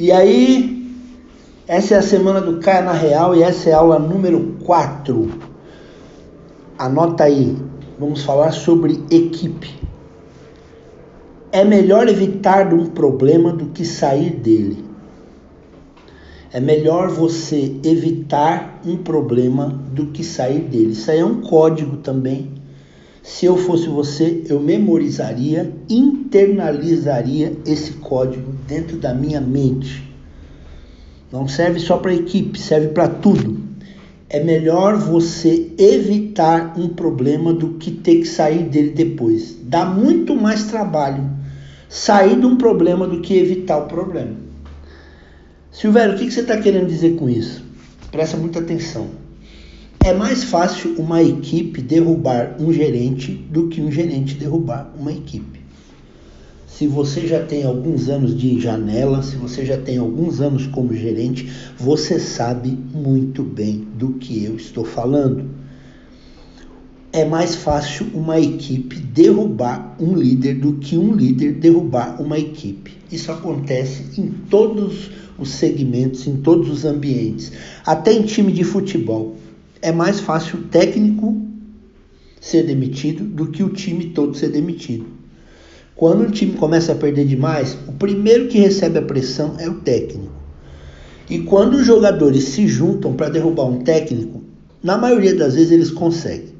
E 0.00 0.12
aí, 0.12 0.94
essa 1.66 1.96
é 1.96 1.98
a 1.98 2.02
semana 2.02 2.40
do 2.40 2.60
Caia 2.60 2.82
na 2.82 2.92
Real 2.92 3.34
e 3.34 3.42
essa 3.42 3.68
é 3.68 3.72
a 3.72 3.78
aula 3.78 3.98
número 3.98 4.54
4. 4.64 5.28
Anota 6.78 7.24
aí, 7.24 7.56
vamos 7.98 8.22
falar 8.22 8.52
sobre 8.52 9.02
equipe. 9.10 9.74
É 11.50 11.64
melhor 11.64 12.08
evitar 12.08 12.72
um 12.72 12.86
problema 12.86 13.52
do 13.52 13.70
que 13.70 13.84
sair 13.84 14.30
dele. 14.30 14.84
É 16.52 16.60
melhor 16.60 17.08
você 17.08 17.74
evitar 17.82 18.80
um 18.86 18.98
problema 18.98 19.66
do 19.92 20.06
que 20.06 20.22
sair 20.22 20.60
dele. 20.60 20.92
Isso 20.92 21.10
aí 21.10 21.18
é 21.18 21.24
um 21.24 21.40
código 21.40 21.96
também. 21.96 22.52
Se 23.20 23.46
eu 23.46 23.56
fosse 23.56 23.88
você, 23.88 24.44
eu 24.48 24.60
memorizaria, 24.60 25.74
internalizaria 25.88 27.56
esse 27.66 27.94
código 27.94 28.57
dentro 28.68 28.98
da 28.98 29.14
minha 29.14 29.40
mente. 29.40 30.06
Não 31.32 31.48
serve 31.48 31.80
só 31.80 31.96
para 31.96 32.14
equipe, 32.14 32.58
serve 32.58 32.88
para 32.88 33.08
tudo. 33.08 33.66
É 34.28 34.44
melhor 34.44 34.96
você 34.96 35.72
evitar 35.78 36.78
um 36.78 36.88
problema 36.90 37.52
do 37.54 37.74
que 37.74 37.90
ter 37.90 38.16
que 38.16 38.26
sair 38.26 38.64
dele 38.64 38.90
depois. 38.90 39.56
Dá 39.62 39.86
muito 39.86 40.36
mais 40.36 40.64
trabalho 40.64 41.38
sair 41.88 42.38
de 42.38 42.44
um 42.44 42.56
problema 42.56 43.06
do 43.06 43.22
que 43.22 43.34
evitar 43.34 43.78
o 43.78 43.86
problema. 43.86 44.36
Silvério, 45.72 46.14
o 46.14 46.18
que 46.18 46.30
você 46.30 46.40
está 46.40 46.58
querendo 46.58 46.86
dizer 46.86 47.16
com 47.16 47.30
isso? 47.30 47.64
Presta 48.10 48.36
muita 48.36 48.58
atenção. 48.58 49.08
É 50.04 50.12
mais 50.12 50.44
fácil 50.44 50.94
uma 50.98 51.22
equipe 51.22 51.80
derrubar 51.80 52.56
um 52.60 52.72
gerente 52.72 53.32
do 53.32 53.68
que 53.68 53.80
um 53.80 53.90
gerente 53.90 54.34
derrubar 54.34 54.92
uma 54.98 55.12
equipe. 55.12 55.57
Se 56.68 56.86
você 56.86 57.26
já 57.26 57.42
tem 57.42 57.64
alguns 57.64 58.08
anos 58.08 58.38
de 58.38 58.60
janela, 58.60 59.22
se 59.22 59.36
você 59.36 59.64
já 59.64 59.76
tem 59.76 59.98
alguns 59.98 60.40
anos 60.40 60.66
como 60.66 60.94
gerente, 60.94 61.50
você 61.76 62.20
sabe 62.20 62.78
muito 62.94 63.42
bem 63.42 63.88
do 63.98 64.10
que 64.12 64.44
eu 64.44 64.54
estou 64.54 64.84
falando. 64.84 65.48
É 67.10 67.24
mais 67.24 67.56
fácil 67.56 68.06
uma 68.12 68.38
equipe 68.38 68.96
derrubar 68.96 69.96
um 69.98 70.14
líder 70.14 70.56
do 70.56 70.74
que 70.74 70.96
um 70.96 71.14
líder 71.14 71.54
derrubar 71.54 72.20
uma 72.20 72.38
equipe. 72.38 72.92
Isso 73.10 73.32
acontece 73.32 74.20
em 74.20 74.28
todos 74.28 75.10
os 75.38 75.48
segmentos, 75.48 76.26
em 76.26 76.36
todos 76.36 76.68
os 76.68 76.84
ambientes, 76.84 77.50
até 77.84 78.12
em 78.12 78.22
time 78.22 78.52
de 78.52 78.62
futebol. 78.62 79.36
É 79.80 79.90
mais 79.90 80.20
fácil 80.20 80.60
o 80.60 80.62
técnico 80.64 81.34
ser 82.40 82.64
demitido 82.64 83.24
do 83.24 83.46
que 83.46 83.62
o 83.64 83.70
time 83.70 84.10
todo 84.10 84.36
ser 84.36 84.50
demitido. 84.50 85.17
Quando 85.98 86.20
o 86.20 86.30
time 86.30 86.52
começa 86.52 86.92
a 86.92 86.94
perder 86.94 87.26
demais, 87.26 87.76
o 87.88 87.92
primeiro 87.92 88.46
que 88.46 88.56
recebe 88.56 89.00
a 89.00 89.02
pressão 89.02 89.56
é 89.58 89.68
o 89.68 89.80
técnico. 89.80 90.32
E 91.28 91.40
quando 91.40 91.74
os 91.74 91.84
jogadores 91.84 92.44
se 92.44 92.68
juntam 92.68 93.14
para 93.14 93.28
derrubar 93.28 93.64
um 93.64 93.80
técnico, 93.80 94.44
na 94.80 94.96
maioria 94.96 95.34
das 95.34 95.56
vezes 95.56 95.72
eles 95.72 95.90
conseguem. 95.90 96.54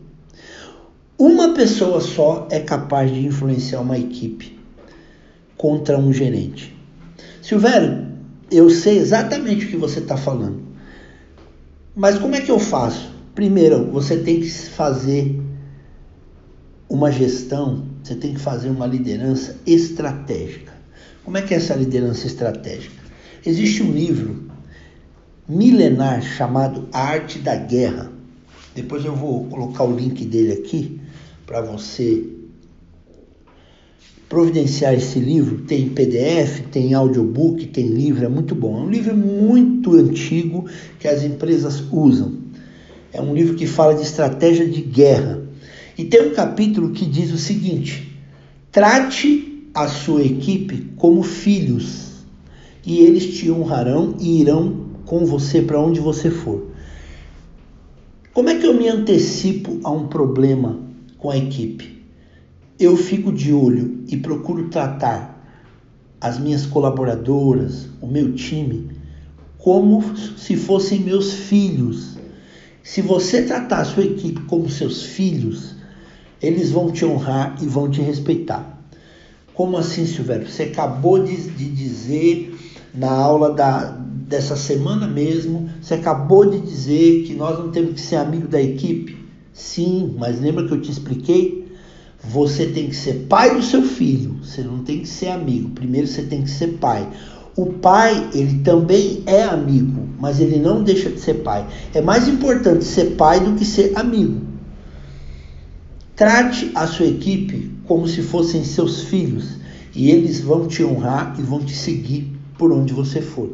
Uma 1.16 1.54
pessoa 1.54 2.00
só 2.00 2.48
é 2.50 2.58
capaz 2.58 3.14
de 3.14 3.24
influenciar 3.24 3.80
uma 3.80 3.96
equipe 3.96 4.58
contra 5.56 5.96
um 5.96 6.12
gerente. 6.12 6.76
Silvério, 7.40 8.08
eu 8.50 8.68
sei 8.68 8.98
exatamente 8.98 9.66
o 9.66 9.68
que 9.68 9.76
você 9.76 10.00
está 10.00 10.16
falando. 10.16 10.60
Mas 11.94 12.18
como 12.18 12.34
é 12.34 12.40
que 12.40 12.50
eu 12.50 12.58
faço? 12.58 13.08
Primeiro, 13.36 13.88
você 13.92 14.16
tem 14.16 14.40
que 14.40 14.50
fazer 14.50 15.40
uma 16.88 17.12
gestão, 17.12 17.86
você 18.08 18.14
tem 18.14 18.32
que 18.32 18.40
fazer 18.40 18.70
uma 18.70 18.86
liderança 18.86 19.56
estratégica. 19.66 20.72
Como 21.22 21.36
é 21.36 21.42
que 21.42 21.52
é 21.52 21.58
essa 21.58 21.74
liderança 21.74 22.26
estratégica? 22.26 22.96
Existe 23.44 23.82
um 23.82 23.92
livro 23.92 24.48
milenar 25.46 26.22
chamado 26.22 26.88
A 26.90 27.00
Arte 27.00 27.38
da 27.38 27.54
Guerra. 27.54 28.10
Depois 28.74 29.04
eu 29.04 29.14
vou 29.14 29.44
colocar 29.48 29.84
o 29.84 29.94
link 29.94 30.24
dele 30.24 30.52
aqui 30.52 30.98
para 31.44 31.60
você 31.60 32.24
providenciar 34.26 34.94
esse 34.94 35.18
livro. 35.18 35.64
Tem 35.66 35.90
PDF, 35.90 36.62
tem 36.72 36.94
audiobook, 36.94 37.66
tem 37.66 37.88
livro, 37.88 38.24
é 38.24 38.28
muito 38.28 38.54
bom. 38.54 38.78
É 38.78 38.82
um 38.84 38.90
livro 38.90 39.14
muito 39.14 39.94
antigo 39.94 40.64
que 40.98 41.06
as 41.06 41.22
empresas 41.22 41.84
usam. 41.92 42.38
É 43.12 43.20
um 43.20 43.34
livro 43.34 43.54
que 43.54 43.66
fala 43.66 43.94
de 43.94 44.02
estratégia 44.02 44.66
de 44.66 44.80
guerra. 44.80 45.37
E 45.98 46.04
tem 46.04 46.28
um 46.28 46.32
capítulo 46.32 46.90
que 46.90 47.04
diz 47.04 47.32
o 47.32 47.36
seguinte: 47.36 48.16
trate 48.70 49.68
a 49.74 49.88
sua 49.88 50.22
equipe 50.22 50.92
como 50.96 51.24
filhos, 51.24 52.24
e 52.86 53.00
eles 53.00 53.36
te 53.36 53.50
honrarão 53.50 54.14
e 54.20 54.40
irão 54.40 54.86
com 55.04 55.26
você 55.26 55.60
para 55.60 55.80
onde 55.80 55.98
você 55.98 56.30
for. 56.30 56.68
Como 58.32 58.48
é 58.48 58.54
que 58.54 58.64
eu 58.64 58.74
me 58.74 58.88
antecipo 58.88 59.80
a 59.82 59.90
um 59.90 60.06
problema 60.06 60.78
com 61.18 61.32
a 61.32 61.36
equipe? 61.36 62.00
Eu 62.78 62.96
fico 62.96 63.32
de 63.32 63.52
olho 63.52 64.04
e 64.06 64.16
procuro 64.16 64.68
tratar 64.68 65.36
as 66.20 66.38
minhas 66.38 66.64
colaboradoras, 66.64 67.88
o 68.00 68.06
meu 68.06 68.34
time, 68.34 68.90
como 69.58 70.16
se 70.16 70.56
fossem 70.56 71.00
meus 71.00 71.32
filhos. 71.32 72.16
Se 72.84 73.02
você 73.02 73.42
tratar 73.42 73.80
a 73.80 73.84
sua 73.84 74.04
equipe 74.04 74.42
como 74.42 74.70
seus 74.70 75.02
filhos, 75.02 75.77
eles 76.42 76.70
vão 76.70 76.90
te 76.90 77.04
honrar 77.04 77.56
e 77.60 77.66
vão 77.66 77.90
te 77.90 78.00
respeitar. 78.00 78.78
Como 79.54 79.76
assim, 79.76 80.06
Silvério? 80.06 80.48
Você 80.48 80.64
acabou 80.64 81.22
de, 81.22 81.36
de 81.36 81.68
dizer 81.68 82.56
na 82.94 83.10
aula 83.10 83.52
da, 83.52 83.96
dessa 84.28 84.56
semana 84.56 85.06
mesmo, 85.06 85.68
você 85.80 85.94
acabou 85.94 86.48
de 86.48 86.60
dizer 86.60 87.24
que 87.24 87.34
nós 87.34 87.58
não 87.58 87.70
temos 87.70 87.94
que 87.94 88.00
ser 88.00 88.16
amigo 88.16 88.46
da 88.46 88.60
equipe. 88.60 89.16
Sim, 89.52 90.14
mas 90.18 90.40
lembra 90.40 90.66
que 90.66 90.72
eu 90.72 90.80
te 90.80 90.90
expliquei? 90.90 91.66
Você 92.22 92.66
tem 92.66 92.88
que 92.88 92.96
ser 92.96 93.26
pai 93.28 93.54
do 93.54 93.62
seu 93.62 93.82
filho, 93.82 94.36
você 94.42 94.62
não 94.62 94.80
tem 94.84 95.00
que 95.00 95.08
ser 95.08 95.28
amigo. 95.28 95.70
Primeiro 95.70 96.06
você 96.06 96.22
tem 96.22 96.42
que 96.42 96.50
ser 96.50 96.78
pai. 96.78 97.08
O 97.56 97.66
pai, 97.66 98.30
ele 98.34 98.60
também 98.60 99.22
é 99.26 99.42
amigo, 99.42 100.08
mas 100.20 100.38
ele 100.38 100.58
não 100.58 100.82
deixa 100.82 101.10
de 101.10 101.20
ser 101.20 101.34
pai. 101.42 101.66
É 101.92 102.00
mais 102.00 102.28
importante 102.28 102.84
ser 102.84 103.16
pai 103.16 103.40
do 103.40 103.54
que 103.54 103.64
ser 103.64 103.92
amigo. 103.96 104.40
Trate 106.18 106.72
a 106.74 106.84
sua 106.84 107.06
equipe 107.06 107.70
como 107.86 108.08
se 108.08 108.22
fossem 108.22 108.64
seus 108.64 109.02
filhos 109.02 109.56
e 109.94 110.10
eles 110.10 110.40
vão 110.40 110.66
te 110.66 110.82
honrar 110.82 111.36
e 111.38 111.42
vão 111.42 111.64
te 111.64 111.72
seguir 111.72 112.36
por 112.58 112.72
onde 112.72 112.92
você 112.92 113.22
for. 113.22 113.52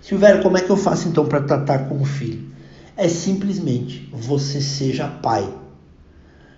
Silvério, 0.00 0.42
como 0.42 0.56
é 0.56 0.62
que 0.62 0.70
eu 0.70 0.76
faço 0.78 1.08
então 1.08 1.26
para 1.26 1.42
tratar 1.42 1.80
como 1.80 2.02
filho? 2.06 2.48
É 2.96 3.08
simplesmente 3.08 4.08
você 4.10 4.58
seja 4.58 5.06
pai, 5.06 5.52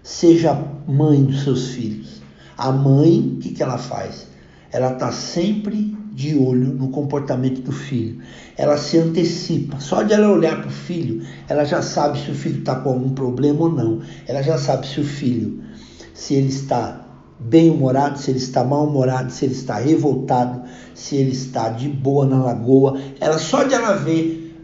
seja 0.05 0.55
mãe 0.87 1.25
dos 1.25 1.43
seus 1.43 1.71
filhos. 1.71 2.23
A 2.57 2.71
mãe, 2.71 3.35
o 3.35 3.41
que, 3.41 3.51
que 3.51 3.63
ela 3.65 3.79
faz? 3.79 4.29
Ela 4.71 4.93
está 4.93 5.11
sempre 5.11 5.97
de 6.13 6.37
olho 6.37 6.75
no 6.75 6.89
comportamento 6.89 7.63
do 7.63 7.73
filho. 7.73 8.21
Ela 8.57 8.77
se 8.77 8.99
antecipa. 8.99 9.81
Só 9.81 10.03
de 10.03 10.13
ela 10.13 10.31
olhar 10.31 10.61
para 10.61 10.69
o 10.69 10.73
filho, 10.73 11.23
ela 11.49 11.65
já 11.65 11.81
sabe 11.81 12.19
se 12.21 12.31
o 12.31 12.35
filho 12.35 12.59
está 12.59 12.77
com 12.77 12.91
algum 12.91 13.11
problema 13.11 13.63
ou 13.63 13.73
não. 13.73 14.01
Ela 14.27 14.43
já 14.43 14.59
sabe 14.59 14.87
se 14.87 15.01
o 15.01 15.05
filho, 15.05 15.63
se 16.13 16.35
ele 16.35 16.49
está 16.49 17.01
bem-humorado, 17.41 18.19
se 18.19 18.31
ele 18.31 18.39
está 18.39 18.63
mal-humorado, 18.63 19.33
se 19.33 19.47
ele 19.47 19.55
está 19.55 19.79
revoltado, 19.79 20.63
se 20.95 21.17
ele 21.17 21.33
está 21.33 21.71
de 21.71 21.89
boa 21.89 22.27
na 22.27 22.43
lagoa. 22.43 23.01
Ela 23.19 23.39
só 23.39 23.65
de 23.65 23.75
ela 23.75 23.95
ver, 23.95 24.55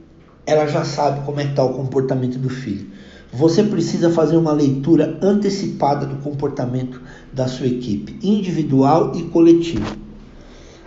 ela 0.47 0.67
já 0.67 0.85
sabe 0.85 1.25
como 1.25 1.41
é 1.41 1.45
que 1.45 1.51
está 1.51 1.65
o 1.65 1.75
comportamento 1.75 2.39
do 2.39 2.49
filho. 2.49 2.91
Você 3.33 3.63
precisa 3.63 4.11
fazer 4.11 4.37
uma 4.37 4.53
leitura 4.53 5.19
antecipada 5.21 6.07
do 6.07 6.17
comportamento 6.17 7.01
da 7.33 7.47
sua 7.47 7.67
equipe, 7.67 8.19
individual 8.23 9.13
e 9.15 9.25
coletivo. 9.25 10.08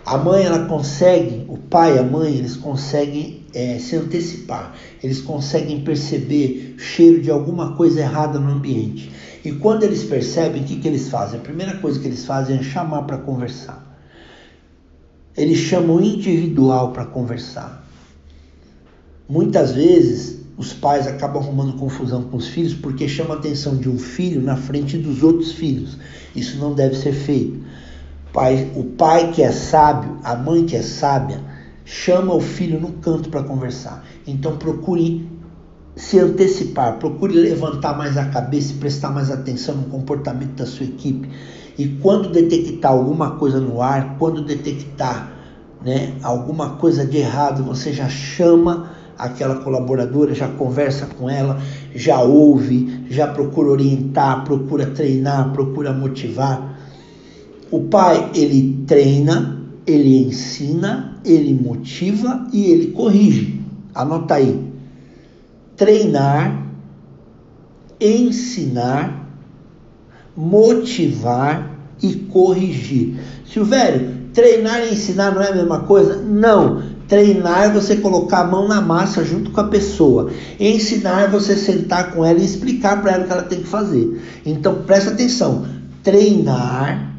A 0.04 0.18
mãe 0.18 0.44
ela 0.44 0.66
consegue, 0.66 1.44
o 1.48 1.56
pai, 1.56 1.96
a 1.96 2.02
mãe, 2.02 2.34
eles 2.34 2.56
conseguem 2.56 3.44
é, 3.54 3.78
se 3.78 3.94
antecipar, 3.94 4.74
eles 5.02 5.20
conseguem 5.20 5.82
perceber 5.82 6.74
cheiro 6.76 7.22
de 7.22 7.30
alguma 7.30 7.76
coisa 7.76 8.00
errada 8.00 8.38
no 8.38 8.50
ambiente. 8.50 9.12
E 9.44 9.52
quando 9.52 9.84
eles 9.84 10.02
percebem, 10.04 10.62
o 10.62 10.64
que, 10.64 10.76
que 10.76 10.88
eles 10.88 11.08
fazem? 11.08 11.38
A 11.38 11.42
primeira 11.42 11.76
coisa 11.76 12.00
que 12.00 12.06
eles 12.06 12.24
fazem 12.24 12.58
é 12.58 12.62
chamar 12.62 13.02
para 13.02 13.18
conversar. 13.18 13.90
Eles 15.36 15.58
chamam 15.58 16.00
individual 16.00 16.92
para 16.92 17.04
conversar. 17.06 17.86
Muitas 19.28 19.72
vezes 19.72 20.42
os 20.58 20.72
pais 20.72 21.06
acabam 21.06 21.42
arrumando 21.42 21.78
confusão 21.78 22.24
com 22.24 22.36
os 22.36 22.48
filhos 22.48 22.74
porque 22.74 23.08
chama 23.08 23.34
a 23.34 23.38
atenção 23.38 23.76
de 23.76 23.88
um 23.88 23.98
filho 23.98 24.42
na 24.42 24.56
frente 24.56 24.98
dos 24.98 25.22
outros 25.22 25.52
filhos. 25.52 25.96
Isso 26.36 26.58
não 26.58 26.74
deve 26.74 26.96
ser 26.96 27.12
feito. 27.12 27.60
Pai, 28.32 28.70
o 28.74 28.84
pai 28.84 29.30
que 29.32 29.42
é 29.42 29.52
sábio, 29.52 30.18
a 30.24 30.34
mãe 30.34 30.64
que 30.64 30.76
é 30.76 30.82
sábia, 30.82 31.40
chama 31.84 32.34
o 32.34 32.40
filho 32.40 32.80
no 32.80 32.92
canto 32.92 33.28
para 33.28 33.42
conversar. 33.42 34.04
Então 34.26 34.56
procure 34.56 35.28
se 35.94 36.18
antecipar, 36.18 36.98
procure 36.98 37.34
levantar 37.34 37.96
mais 37.96 38.16
a 38.16 38.24
cabeça 38.26 38.72
e 38.72 38.76
prestar 38.76 39.10
mais 39.10 39.30
atenção 39.30 39.76
no 39.76 39.84
comportamento 39.84 40.54
da 40.54 40.66
sua 40.66 40.86
equipe. 40.86 41.28
E 41.78 41.88
quando 41.88 42.30
detectar 42.30 42.92
alguma 42.92 43.32
coisa 43.32 43.60
no 43.60 43.82
ar, 43.82 44.16
quando 44.18 44.42
detectar 44.44 45.30
né, 45.84 46.14
alguma 46.22 46.70
coisa 46.76 47.04
de 47.04 47.18
errado, 47.18 47.62
você 47.62 47.92
já 47.92 48.08
chama 48.08 48.90
aquela 49.18 49.56
colaboradora, 49.56 50.34
já 50.34 50.48
conversa 50.48 51.06
com 51.06 51.28
ela, 51.28 51.60
já 51.94 52.20
ouve, 52.20 53.06
já 53.10 53.26
procura 53.26 53.70
orientar, 53.70 54.44
procura 54.44 54.86
treinar, 54.86 55.52
procura 55.52 55.92
motivar. 55.92 56.71
O 57.72 57.84
pai, 57.84 58.30
ele 58.34 58.84
treina, 58.86 59.58
ele 59.86 60.26
ensina, 60.26 61.16
ele 61.24 61.54
motiva 61.54 62.46
e 62.52 62.66
ele 62.66 62.88
corrige. 62.88 63.62
Anota 63.94 64.34
aí. 64.34 64.62
Treinar, 65.74 66.66
ensinar, 67.98 69.26
motivar 70.36 71.70
e 72.02 72.14
corrigir. 72.14 73.18
Silvério, 73.50 74.18
treinar 74.34 74.86
e 74.86 74.92
ensinar 74.92 75.34
não 75.34 75.40
é 75.40 75.48
a 75.48 75.54
mesma 75.54 75.80
coisa? 75.80 76.16
Não. 76.16 76.82
Treinar 77.08 77.64
é 77.64 77.70
você 77.70 77.96
colocar 77.96 78.40
a 78.40 78.46
mão 78.46 78.68
na 78.68 78.82
massa 78.82 79.24
junto 79.24 79.50
com 79.50 79.60
a 79.62 79.68
pessoa. 79.68 80.30
Ensinar 80.60 81.22
é 81.22 81.28
você 81.28 81.56
sentar 81.56 82.12
com 82.12 82.22
ela 82.22 82.38
e 82.38 82.44
explicar 82.44 83.00
para 83.00 83.12
ela 83.12 83.24
o 83.24 83.26
que 83.26 83.32
ela 83.32 83.42
tem 83.42 83.60
que 83.60 83.66
fazer. 83.66 84.20
Então 84.44 84.82
presta 84.82 85.10
atenção. 85.12 85.64
Treinar, 86.02 87.11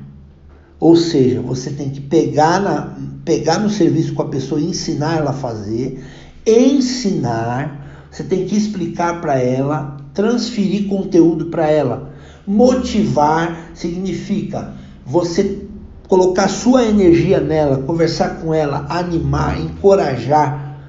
ou 0.84 0.98
seja, 0.98 1.40
você 1.40 1.70
tem 1.70 1.90
que 1.90 2.02
pegar, 2.02 2.60
na, 2.60 2.98
pegar 3.24 3.58
no 3.58 3.70
serviço 3.70 4.14
com 4.14 4.22
a 4.22 4.28
pessoa 4.28 4.60
e 4.60 4.66
ensinar 4.66 5.16
ela 5.16 5.30
a 5.30 5.34
fazer. 5.34 6.04
Ensinar, 6.46 8.10
você 8.12 8.22
tem 8.22 8.46
que 8.46 8.58
explicar 8.58 9.22
para 9.22 9.40
ela, 9.40 9.96
transferir 10.14 10.90
conteúdo 10.90 11.46
para 11.46 11.70
ela. 11.72 12.12
Motivar 12.46 13.72
significa 13.74 14.74
você 15.06 15.66
colocar 16.10 16.50
sua 16.50 16.84
energia 16.84 17.40
nela, 17.40 17.78
conversar 17.84 18.42
com 18.42 18.54
ela, 18.54 18.86
animar, 18.90 19.62
encorajar, 19.62 20.82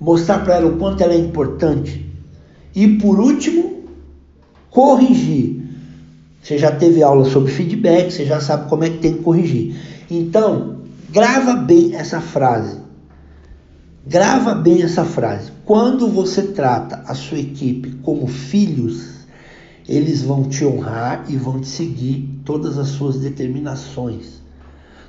mostrar 0.00 0.40
para 0.40 0.56
ela 0.56 0.66
o 0.66 0.76
quanto 0.76 1.04
ela 1.04 1.12
é 1.12 1.18
importante. 1.18 2.04
E 2.74 2.88
por 2.96 3.20
último, 3.20 3.84
corrigir. 4.68 5.57
Você 6.48 6.56
já 6.56 6.72
teve 6.72 7.02
aula 7.02 7.26
sobre 7.26 7.52
feedback, 7.52 8.10
você 8.10 8.24
já 8.24 8.40
sabe 8.40 8.70
como 8.70 8.82
é 8.82 8.88
que 8.88 8.96
tem 8.96 9.12
que 9.12 9.22
corrigir. 9.22 9.76
Então, 10.10 10.78
grava 11.10 11.52
bem 11.54 11.94
essa 11.94 12.22
frase. 12.22 12.78
Grava 14.06 14.54
bem 14.54 14.82
essa 14.82 15.04
frase. 15.04 15.52
Quando 15.66 16.08
você 16.08 16.40
trata 16.40 17.02
a 17.06 17.14
sua 17.14 17.38
equipe 17.38 17.96
como 17.96 18.26
filhos, 18.26 19.26
eles 19.86 20.22
vão 20.22 20.44
te 20.44 20.64
honrar 20.64 21.26
e 21.28 21.36
vão 21.36 21.60
te 21.60 21.68
seguir 21.68 22.40
todas 22.46 22.78
as 22.78 22.88
suas 22.88 23.20
determinações. 23.20 24.40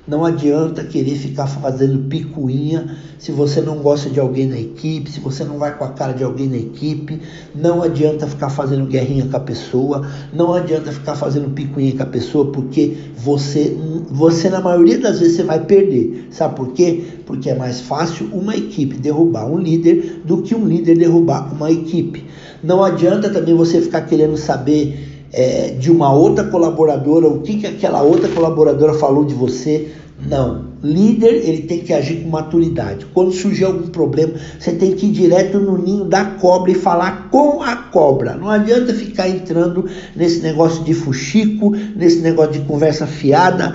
Não 0.08 0.24
adianta 0.24 0.82
querer 0.82 1.14
ficar 1.14 1.46
fazendo 1.46 2.08
picuinha 2.08 2.96
se 3.18 3.30
você 3.30 3.60
não 3.60 3.76
gosta 3.76 4.08
de 4.08 4.18
alguém 4.18 4.46
na 4.46 4.58
equipe, 4.58 5.10
se 5.10 5.20
você 5.20 5.44
não 5.44 5.58
vai 5.58 5.76
com 5.76 5.84
a 5.84 5.90
cara 5.90 6.14
de 6.14 6.24
alguém 6.24 6.48
na 6.48 6.56
equipe. 6.56 7.20
Não 7.54 7.82
adianta 7.82 8.26
ficar 8.26 8.48
fazendo 8.48 8.86
guerrinha 8.86 9.26
com 9.26 9.36
a 9.36 9.40
pessoa, 9.40 10.06
não 10.32 10.54
adianta 10.54 10.90
ficar 10.90 11.14
fazendo 11.16 11.50
picuinha 11.50 11.94
com 11.94 12.02
a 12.02 12.06
pessoa, 12.06 12.50
porque 12.50 12.96
você, 13.16 13.76
você 14.10 14.48
na 14.48 14.60
maioria 14.60 14.98
das 14.98 15.20
vezes 15.20 15.36
você 15.36 15.42
vai 15.42 15.64
perder. 15.64 16.28
Sabe 16.30 16.56
por 16.56 16.72
quê? 16.72 17.04
Porque 17.26 17.50
é 17.50 17.54
mais 17.54 17.82
fácil 17.82 18.26
uma 18.32 18.56
equipe 18.56 18.96
derrubar 18.96 19.46
um 19.46 19.58
líder 19.58 20.22
do 20.24 20.40
que 20.40 20.54
um 20.54 20.66
líder 20.66 20.96
derrubar 20.96 21.52
uma 21.52 21.70
equipe. 21.70 22.24
Não 22.62 22.82
adianta 22.82 23.28
também 23.28 23.54
você 23.54 23.80
ficar 23.80 24.02
querendo 24.02 24.36
saber 24.36 25.09
é, 25.32 25.70
de 25.70 25.90
uma 25.90 26.12
outra 26.12 26.44
colaboradora, 26.44 27.28
o 27.28 27.40
que, 27.40 27.58
que 27.58 27.66
aquela 27.66 28.02
outra 28.02 28.28
colaboradora 28.28 28.94
falou 28.94 29.24
de 29.24 29.34
você. 29.34 29.92
Não. 30.28 30.68
Líder, 30.82 31.42
ele 31.46 31.62
tem 31.62 31.80
que 31.80 31.92
agir 31.92 32.22
com 32.22 32.28
maturidade. 32.30 33.06
Quando 33.12 33.32
surgir 33.32 33.64
algum 33.64 33.88
problema, 33.88 34.34
você 34.58 34.72
tem 34.72 34.92
que 34.92 35.06
ir 35.06 35.10
direto 35.10 35.58
no 35.58 35.78
ninho 35.78 36.04
da 36.04 36.24
cobra 36.24 36.70
e 36.70 36.74
falar 36.74 37.28
com 37.30 37.62
a 37.62 37.76
cobra. 37.76 38.34
Não 38.34 38.48
adianta 38.50 38.92
ficar 38.94 39.28
entrando 39.28 39.86
nesse 40.16 40.40
negócio 40.40 40.82
de 40.84 40.94
fuxico, 40.94 41.70
nesse 41.96 42.20
negócio 42.20 42.52
de 42.52 42.60
conversa 42.60 43.06
fiada. 43.06 43.74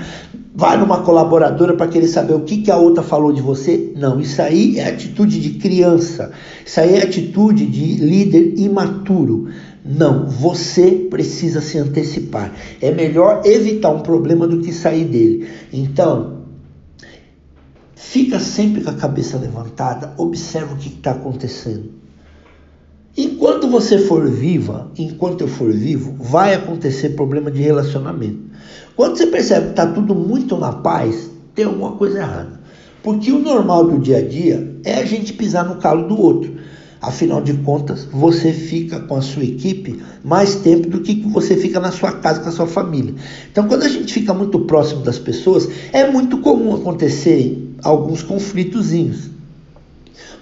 Vai 0.54 0.78
numa 0.78 1.02
colaboradora 1.02 1.74
para 1.74 1.88
querer 1.88 2.08
saber 2.08 2.34
o 2.34 2.42
que, 2.42 2.62
que 2.62 2.72
a 2.72 2.78
outra 2.78 3.04
falou 3.04 3.32
de 3.32 3.42
você. 3.42 3.92
Não, 3.96 4.20
isso 4.20 4.42
aí 4.42 4.80
é 4.80 4.88
atitude 4.88 5.40
de 5.40 5.60
criança. 5.60 6.32
Isso 6.66 6.80
aí 6.80 6.96
é 6.96 7.04
atitude 7.04 7.66
de 7.66 7.96
líder 8.04 8.54
imaturo. 8.58 9.50
Não, 9.86 10.26
você 10.26 11.08
precisa 11.12 11.62
se 11.62 11.78
antecipar. 11.78 12.52
É 12.82 12.90
melhor 12.92 13.44
evitar 13.46 13.92
um 13.92 14.00
problema 14.00 14.48
do 14.48 14.60
que 14.60 14.74
sair 14.74 15.06
dele. 15.06 15.48
Então, 15.72 16.46
fica 17.96 18.40
sempre 18.40 18.82
com 18.82 18.90
a 18.90 18.96
cabeça 18.96 19.38
levantada, 19.38 20.14
observa 20.18 20.74
o 20.74 20.78
que 20.78 20.90
está 20.90 21.12
acontecendo. 21.12 21.92
Enquanto 23.16 23.70
você 23.70 24.00
for 24.00 24.28
viva, 24.28 24.92
enquanto 24.98 25.42
eu 25.42 25.48
for 25.48 25.72
vivo, 25.72 26.16
vai 26.20 26.56
acontecer 26.56 27.10
problema 27.10 27.52
de 27.52 27.62
relacionamento. 27.62 28.40
Quando 28.96 29.18
você 29.18 29.28
percebe 29.28 29.68
que 29.68 29.72
está 29.72 29.86
tudo 29.86 30.16
muito 30.16 30.58
na 30.58 30.72
paz, 30.72 31.30
tem 31.54 31.66
alguma 31.66 31.92
coisa 31.92 32.18
errada. 32.18 32.60
Porque 33.04 33.32
o 33.32 33.40
normal 33.40 33.88
do 33.88 34.00
dia 34.00 34.18
a 34.18 34.22
dia 34.22 34.80
é 34.84 34.96
a 34.96 35.06
gente 35.06 35.32
pisar 35.32 35.64
no 35.64 35.76
calo 35.76 36.08
do 36.08 36.20
outro. 36.20 36.56
Afinal 37.06 37.40
de 37.40 37.54
contas, 37.54 38.08
você 38.12 38.52
fica 38.52 39.00
com 39.00 39.16
a 39.16 39.22
sua 39.22 39.44
equipe 39.44 40.02
mais 40.24 40.56
tempo 40.56 40.90
do 40.90 41.02
que 41.02 41.22
você 41.22 41.56
fica 41.56 41.80
na 41.80 41.92
sua 41.92 42.14
casa 42.14 42.40
com 42.40 42.50
a 42.50 42.52
sua 42.52 42.66
família. 42.66 43.14
Então, 43.52 43.68
quando 43.68 43.84
a 43.84 43.88
gente 43.88 44.12
fica 44.12 44.34
muito 44.34 44.62
próximo 44.62 45.04
das 45.04 45.20
pessoas, 45.20 45.70
é 45.94 46.10
muito 46.10 46.40
comum 46.40 46.74
acontecer 46.74 47.76
alguns 47.84 48.24
conflitozinhos. 48.24 49.30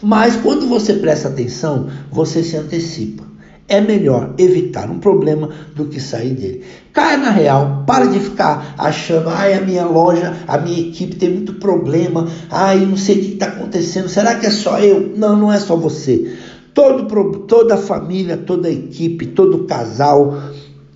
Mas 0.01 0.38
quando 0.38 0.65
você 0.68 0.94
presta 0.94 1.27
atenção, 1.27 1.89
você 2.10 2.42
se 2.42 2.56
antecipa. 2.56 3.24
É 3.68 3.80
melhor 3.80 4.33
evitar 4.38 4.89
um 4.92 5.00
problema 5.00 5.50
do 5.74 5.86
que 5.86 6.00
sair 6.00 6.33
dele. 6.33 6.63
Caia 6.92 7.18
na 7.18 7.30
real, 7.30 7.83
para 7.88 8.06
de 8.06 8.19
ficar 8.19 8.75
achando, 8.77 9.30
ai, 9.30 9.54
a 9.54 9.62
minha 9.62 9.86
loja, 9.86 10.33
a 10.48 10.57
minha 10.57 10.80
equipe 10.80 11.15
tem 11.15 11.30
muito 11.30 11.54
problema, 11.54 12.27
ai, 12.51 12.86
não 12.86 12.98
sei 12.98 13.15
o 13.15 13.19
que 13.21 13.33
está 13.33 13.48
acontecendo, 13.48 14.10
será 14.10 14.36
que 14.36 14.45
é 14.45 14.50
só 14.51 14.80
eu? 14.80 15.13
Não, 15.15 15.38
não 15.38 15.51
é 15.51 15.60
só 15.60 15.77
você. 15.77 16.32
Todo, 16.74 17.40
toda 17.42 17.78
família, 17.78 18.36
toda 18.36 18.70
equipe, 18.70 19.28
todo 19.28 19.66
casal, 19.66 20.36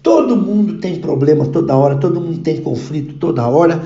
todo 0.02 0.36
mundo 0.36 0.80
tem 0.80 1.00
problema 1.00 1.46
toda 1.46 1.76
hora, 1.76 1.98
todo 1.98 2.20
mundo 2.20 2.40
tem 2.40 2.62
conflito 2.62 3.16
toda 3.16 3.48
hora. 3.48 3.84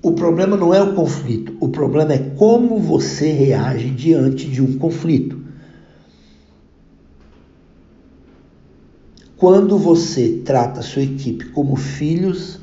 O 0.00 0.12
problema 0.12 0.56
não 0.56 0.72
é 0.72 0.82
o 0.82 0.94
conflito, 0.94 1.56
o 1.60 1.68
problema 1.68 2.12
é 2.12 2.18
como 2.18 2.78
você 2.78 3.32
reage 3.32 3.90
diante 3.90 4.46
de 4.46 4.62
um 4.62 4.78
conflito. 4.78 5.42
Quando 9.36 9.76
você 9.76 10.42
trata 10.44 10.80
a 10.80 10.82
sua 10.82 11.02
equipe 11.02 11.46
como 11.46 11.74
filhos, 11.74 12.60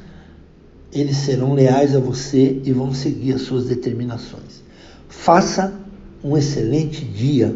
eles 0.93 1.17
serão 1.17 1.53
leais 1.53 1.95
a 1.95 1.99
você 1.99 2.61
e 2.63 2.71
vão 2.71 2.93
seguir 2.93 3.33
as 3.33 3.41
suas 3.41 3.65
determinações. 3.65 4.63
Faça 5.09 5.73
um 6.23 6.37
excelente 6.37 7.03
dia 7.03 7.55